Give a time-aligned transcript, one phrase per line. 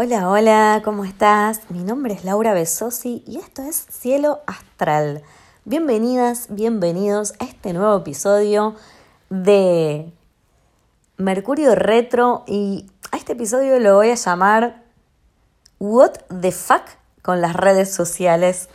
[0.00, 1.68] Hola, hola, ¿cómo estás?
[1.70, 5.24] Mi nombre es Laura Besosi y esto es Cielo Astral.
[5.64, 8.76] Bienvenidas, bienvenidos a este nuevo episodio
[9.28, 10.12] de
[11.16, 14.84] Mercurio Retro y a este episodio lo voy a llamar
[15.80, 16.12] What
[16.42, 16.84] the fuck
[17.22, 18.68] con las redes sociales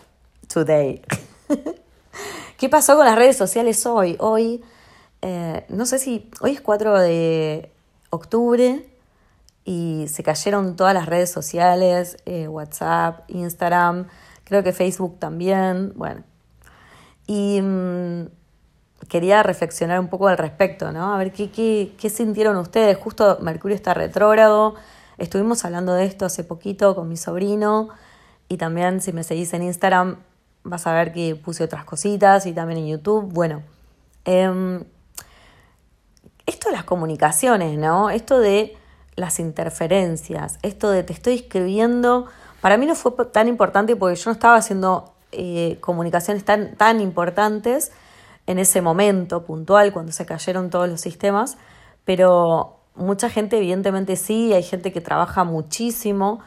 [0.54, 1.02] today.
[2.58, 4.18] ¿Qué pasó con las redes sociales hoy?
[4.20, 4.62] Hoy,
[5.22, 7.72] eh, no sé si, hoy es 4 de
[8.10, 8.93] octubre
[9.66, 14.08] y se cayeron todas las redes sociales, eh, WhatsApp, Instagram,
[14.44, 16.24] creo que Facebook también, bueno.
[17.28, 18.26] Y mm,
[19.08, 21.14] quería reflexionar un poco al respecto, ¿no?
[21.14, 22.98] A ver qué, qué, qué sintieron ustedes.
[22.98, 24.76] Justo Mercurio está retrógrado,
[25.18, 27.90] estuvimos hablando de esto hace poquito con mi sobrino
[28.50, 30.18] y también si me seguís en Instagram
[30.64, 33.32] vas a ver que puse otras cositas y también en YouTube.
[33.32, 33.62] Bueno,
[34.26, 34.84] em,
[36.46, 38.10] esto de las comunicaciones, ¿no?
[38.10, 38.76] Esto de
[39.16, 42.28] las interferencias, esto de te estoy escribiendo,
[42.62, 47.02] para mí no fue tan importante porque yo no estaba haciendo eh, comunicaciones tan, tan
[47.02, 47.92] importantes
[48.48, 51.58] en ese momento puntual, cuando se cayeron todos los sistemas,
[52.06, 56.40] pero mucha gente evidentemente sí, hay gente que trabaja muchísimo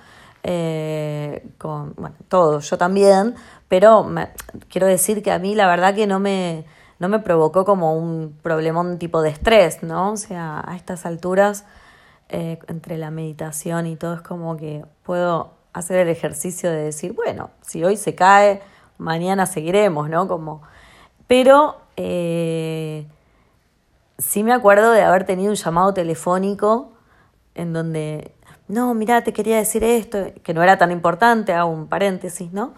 [0.42, 3.34] eh, con, bueno, todo, yo también,
[3.69, 4.08] pero
[4.69, 6.64] quiero decir que a mí la verdad que no me,
[6.98, 10.12] no me provocó como un problemón tipo de estrés, ¿no?
[10.12, 11.64] O sea, a estas alturas
[12.28, 17.12] eh, entre la meditación y todo, es como que puedo hacer el ejercicio de decir,
[17.12, 18.62] bueno, si hoy se cae,
[18.98, 20.27] mañana seguiremos, ¿no?
[20.27, 20.62] Como,
[21.28, 23.06] pero eh,
[24.18, 26.92] sí me acuerdo de haber tenido un llamado telefónico
[27.55, 28.33] en donde,
[28.66, 32.74] no, mira, te quería decir esto, que no era tan importante, hago un paréntesis, ¿no?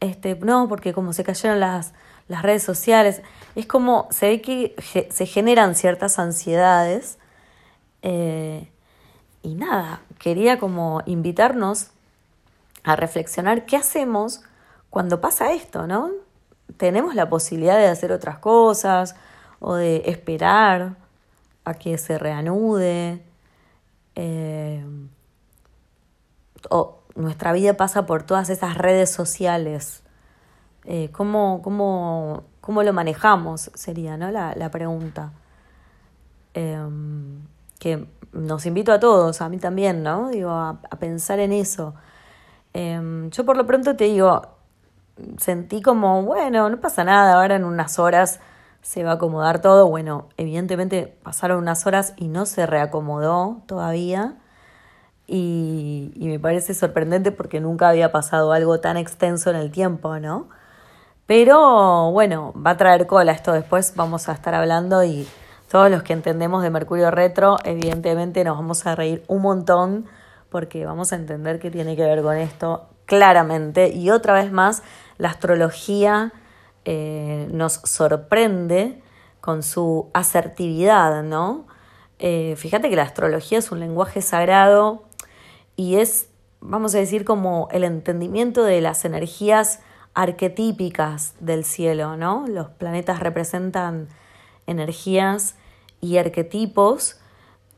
[0.00, 1.92] Este, no, porque como se cayeron las,
[2.26, 3.22] las redes sociales,
[3.54, 4.74] es como se ve que
[5.10, 7.18] se generan ciertas ansiedades
[8.02, 8.70] eh,
[9.42, 11.88] y nada, quería como invitarnos
[12.84, 14.42] a reflexionar qué hacemos
[14.90, 16.10] cuando pasa esto, ¿no?
[16.76, 19.16] Tenemos la posibilidad de hacer otras cosas
[19.60, 20.96] o de esperar
[21.64, 23.22] a que se reanude.
[24.14, 24.84] Eh,
[26.68, 30.02] o nuestra vida pasa por todas esas redes sociales.
[30.84, 33.70] Eh, ¿cómo, cómo, cómo, lo manejamos?
[33.74, 34.30] Sería ¿no?
[34.30, 35.32] la, la pregunta.
[36.54, 36.78] Eh,
[37.80, 40.28] que nos invito a todos, a mí también, ¿no?
[40.28, 41.94] Digo, a, pensar en eso.
[42.72, 44.42] Em, yo por lo pronto te digo,
[45.38, 48.38] sentí como, bueno, no pasa nada, ahora en unas horas
[48.82, 49.88] se va a acomodar todo.
[49.88, 54.36] Bueno, evidentemente pasaron unas horas y no se reacomodó todavía.
[55.26, 60.18] Y, y, me parece sorprendente porque nunca había pasado algo tan extenso en el tiempo,
[60.18, 60.48] ¿no?
[61.26, 65.28] Pero bueno, va a traer cola esto después, vamos a estar hablando y
[65.70, 70.06] todos los que entendemos de Mercurio Retro, evidentemente nos vamos a reír un montón
[70.48, 73.90] porque vamos a entender que tiene que ver con esto claramente.
[73.90, 74.82] Y otra vez más,
[75.16, 76.32] la astrología
[76.84, 79.00] eh, nos sorprende
[79.40, 81.68] con su asertividad, ¿no?
[82.18, 85.04] Eh, fíjate que la astrología es un lenguaje sagrado
[85.76, 89.78] y es, vamos a decir, como el entendimiento de las energías
[90.14, 92.44] arquetípicas del cielo, ¿no?
[92.48, 94.08] Los planetas representan
[94.66, 95.54] energías
[96.00, 97.16] y arquetipos,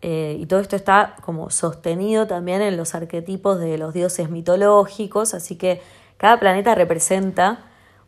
[0.01, 5.35] eh, y todo esto está como sostenido también en los arquetipos de los dioses mitológicos,
[5.35, 5.81] así que
[6.17, 7.61] cada planeta representa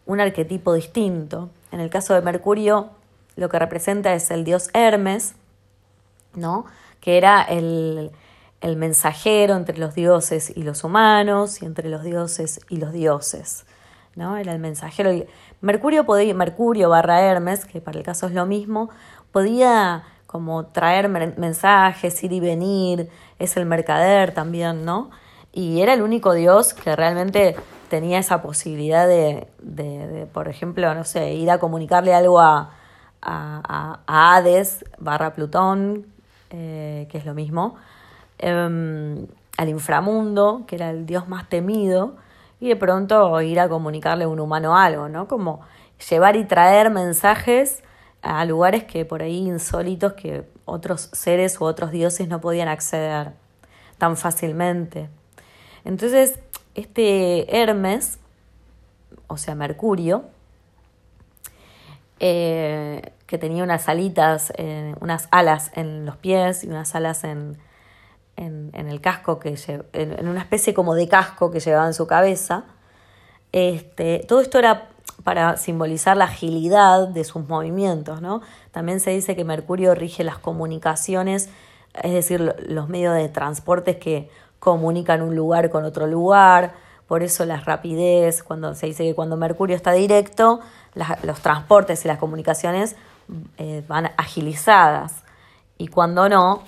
[0.07, 1.51] un arquetipo distinto.
[1.73, 2.91] En el caso de Mercurio,
[3.37, 5.35] lo que representa es el dios Hermes,
[6.35, 6.67] ¿no?
[7.01, 8.11] que era el,
[8.61, 13.67] el mensajero entre los dioses y los humanos, y entre los dioses y los dioses.
[14.17, 14.37] ¿no?
[14.37, 15.11] Era el mensajero.
[15.61, 18.91] Mercurio, podía, Mercurio barra Hermes, que para el caso es lo mismo,
[19.35, 25.11] podía como traer mensajes, ir y venir, es el mercader también, ¿no?
[25.53, 27.57] Y era el único dios que realmente
[27.89, 32.71] tenía esa posibilidad de, de, por ejemplo, no sé, ir a comunicarle algo a,
[33.23, 36.07] a, a Hades barra Plutón,
[36.51, 37.75] eh, que es lo mismo,
[38.39, 42.15] em, al inframundo, que era el dios más temido,
[42.61, 45.27] y de pronto ir a comunicarle a un humano algo, ¿no?
[45.27, 45.61] Como
[46.09, 47.83] llevar y traer mensajes
[48.25, 53.33] a lugares que por ahí insólitos que otros seres u otros dioses no podían acceder
[53.99, 55.09] tan fácilmente.
[55.85, 56.39] Entonces,
[56.75, 58.19] este Hermes,
[59.27, 60.25] o sea, Mercurio,
[62.19, 67.59] eh, que tenía unas alitas, eh, unas alas en los pies y unas alas en,
[68.37, 69.57] en, el casco, que
[69.93, 72.65] en, una especie como de casco que llevaba en su cabeza.
[73.53, 74.89] Este, todo esto era
[75.23, 78.43] para simbolizar la agilidad de sus movimientos, ¿no?
[78.73, 81.49] También se dice que Mercurio rige las comunicaciones,
[82.03, 84.29] es decir, los medios de transportes que
[84.59, 86.75] comunican un lugar con otro lugar,
[87.07, 90.61] por eso la rapidez, cuando se dice que cuando Mercurio está directo,
[91.23, 92.97] los transportes y las comunicaciones
[93.59, 95.23] eh, van agilizadas.
[95.77, 96.63] Y cuando no,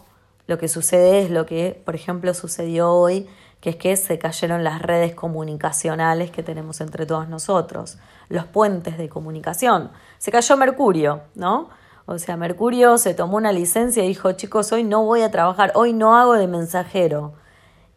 [0.46, 3.28] lo que sucede es lo que, por ejemplo, sucedió hoy,
[3.60, 7.98] que es que se cayeron las redes comunicacionales que tenemos entre todos nosotros,
[8.28, 9.90] los puentes de comunicación.
[10.18, 11.68] Se cayó Mercurio, ¿no?
[12.06, 15.72] O sea, Mercurio se tomó una licencia y dijo, chicos, hoy no voy a trabajar,
[15.74, 17.34] hoy no hago de mensajero.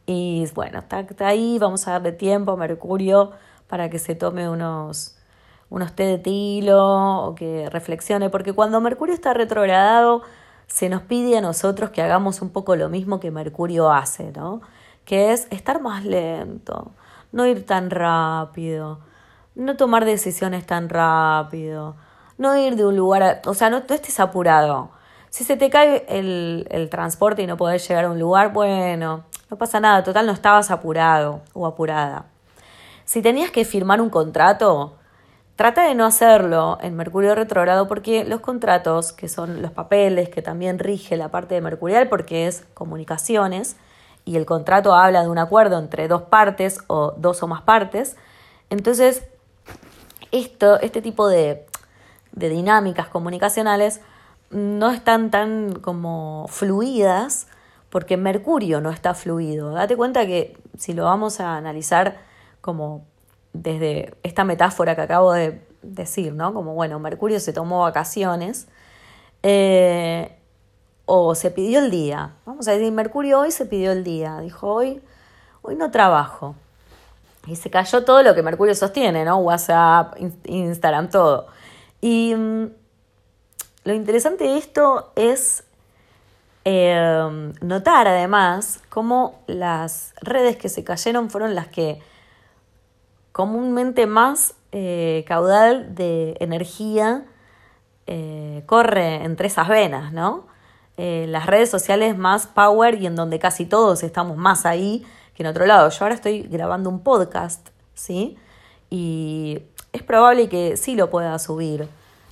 [0.08, 3.32] Y bueno, está, ahí, vamos a darle tiempo a Mercurio
[3.68, 5.16] para que se tome unos,
[5.70, 10.24] unos té de tilo o que reflexione, porque cuando Mercurio está retrogradado,
[10.66, 14.62] se nos pide a nosotros que hagamos un poco lo mismo que Mercurio hace, ¿no?
[15.10, 16.92] Que es estar más lento,
[17.32, 19.00] no ir tan rápido,
[19.56, 21.96] no tomar decisiones tan rápido,
[22.38, 24.92] no ir de un lugar, a, o sea, no, estés apurado.
[25.32, 29.24] Si se te cae el, el transporte y no podés llegar a un lugar, bueno,
[29.50, 32.26] no pasa nada, total no estabas apurado o apurada.
[33.04, 34.94] Si tenías que firmar un contrato,
[35.56, 40.44] trata de no hacerlo en Mercurio retrogrado porque los contratos, que son los papeles, que
[40.44, 43.76] también rige la parte de Mercurial porque es comunicaciones,
[44.30, 48.16] y el contrato habla de un acuerdo entre dos partes o dos o más partes,
[48.70, 49.24] entonces
[50.32, 51.66] esto, este tipo de,
[52.34, 54.02] de dinámicas comunicacionales
[54.52, 57.48] no están tan como fluidas
[57.90, 59.72] porque Mercurio no está fluido.
[59.72, 62.20] Date cuenta que si lo vamos a analizar
[62.62, 63.08] como
[63.54, 66.54] desde esta metáfora que acabo de decir, ¿no?
[66.54, 68.68] Como, bueno, Mercurio se tomó vacaciones
[69.42, 70.38] eh,
[71.12, 72.34] o se pidió el día.
[72.46, 74.40] Vamos a decir, Mercurio hoy se pidió el día.
[74.42, 75.02] Dijo, hoy,
[75.62, 76.56] hoy no trabajo.
[77.48, 79.38] Y se cayó todo lo que Mercurio sostiene, ¿no?
[79.38, 80.16] WhatsApp,
[80.46, 81.48] Instagram, todo.
[82.02, 82.66] Y mm,
[83.86, 85.64] lo interesante de esto es
[86.66, 92.00] Em, notar además cómo las redes que se cayeron fueron las que
[93.32, 97.26] comúnmente más eh, caudal de energía
[98.08, 100.46] eh, corre entre esas venas, ¿no?
[101.02, 105.44] Eh, las redes sociales más power y en donde casi todos estamos más ahí que
[105.44, 105.90] en otro lado.
[105.90, 108.38] Yo ahora estoy grabando un podcast, ¿sí?
[108.90, 109.62] Y
[109.94, 111.88] es probable que sí lo pueda subir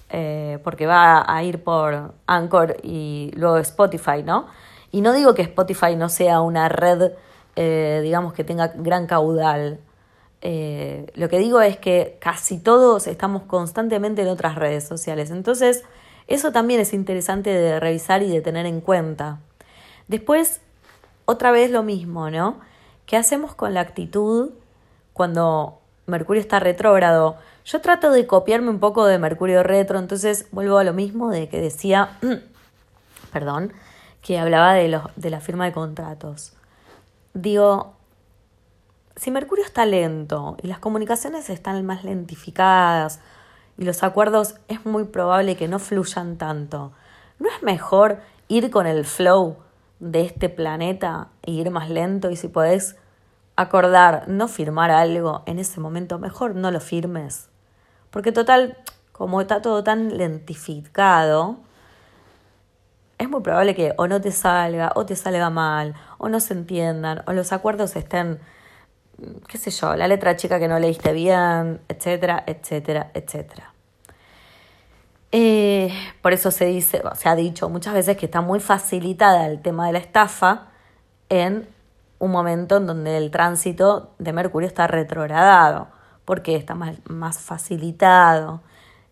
[0.09, 4.47] eh, porque va a ir por Anchor y luego Spotify, ¿no?
[4.91, 7.13] Y no digo que Spotify no sea una red,
[7.55, 9.79] eh, digamos, que tenga gran caudal.
[10.41, 15.31] Eh, lo que digo es que casi todos estamos constantemente en otras redes sociales.
[15.31, 15.85] Entonces,
[16.27, 19.39] eso también es interesante de revisar y de tener en cuenta.
[20.07, 20.61] Después,
[21.25, 22.59] otra vez lo mismo, ¿no?
[23.05, 24.51] ¿Qué hacemos con la actitud
[25.13, 27.37] cuando Mercurio está retrógrado?
[27.65, 31.49] Yo trato de copiarme un poco de Mercurio Retro, entonces vuelvo a lo mismo de
[31.49, 32.17] que decía,
[33.31, 33.73] perdón,
[34.21, 36.53] que hablaba de, de la firma de contratos.
[37.33, 37.93] Digo,
[39.15, 43.19] si Mercurio está lento y las comunicaciones están más lentificadas
[43.77, 46.91] y los acuerdos es muy probable que no fluyan tanto,
[47.39, 49.57] ¿no es mejor ir con el flow
[49.99, 52.95] de este planeta e ir más lento y si podés
[53.55, 57.49] acordar no firmar algo en ese momento, mejor no lo firmes?
[58.09, 58.77] Porque total,
[59.11, 61.57] como está todo tan lentificado,
[63.17, 66.53] es muy probable que o no te salga, o te salga mal, o no se
[66.53, 68.39] entiendan, o los acuerdos estén,
[69.47, 73.73] qué sé yo, la letra chica que no leíste bien, etcétera, etcétera, etcétera.
[75.31, 79.61] Eh, por eso se dice, se ha dicho muchas veces que está muy facilitada el
[79.61, 80.67] tema de la estafa
[81.29, 81.67] en
[82.19, 85.89] un momento en donde el tránsito de Mercurio está retrogradado
[86.25, 88.61] porque está más, más facilitado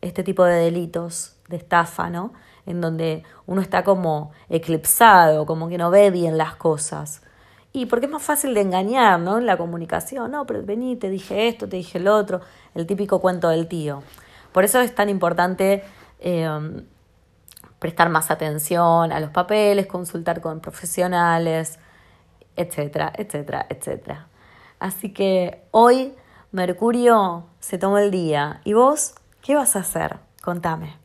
[0.02, 2.34] este tipo de delitos de estafa, ¿no?
[2.66, 7.22] En donde uno está como eclipsado, como que no ve bien las cosas.
[7.76, 9.38] Y porque es más fácil de engañar, ¿no?
[9.38, 12.40] En la comunicación, no, pero vení, te dije esto, te dije el otro,
[12.74, 14.02] el típico cuento del tío.
[14.54, 15.84] Por eso es tan importante
[16.20, 16.86] em,
[17.78, 21.78] prestar más atención a los papeles, consultar con profesionales,
[22.56, 24.28] etcétera, etcétera, etcétera.
[24.80, 26.14] Así que hoy
[26.54, 28.62] Mercurio se tomó el día.
[28.64, 30.16] ¿Y vos qué vas a hacer?
[30.42, 31.05] Contame.